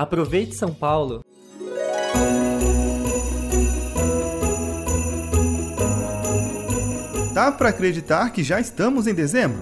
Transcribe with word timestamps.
Aproveite 0.00 0.54
São 0.54 0.72
Paulo! 0.72 1.22
Dá 7.34 7.52
para 7.52 7.68
acreditar 7.68 8.32
que 8.32 8.42
já 8.42 8.58
estamos 8.58 9.06
em 9.06 9.12
dezembro? 9.12 9.60